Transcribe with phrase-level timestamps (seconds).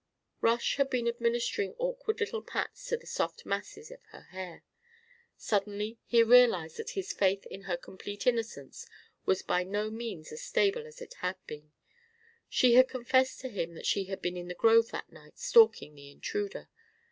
[0.41, 4.63] Rush had been administering awkward little pats to the soft masses of her hair.
[5.37, 8.87] Suddenly he realised that his faith in her complete innocence
[9.27, 11.71] was by no means as stable as it had been;
[12.49, 15.93] she had confessed to him that she had been in the grove that night stalking
[15.93, 16.67] the intruder.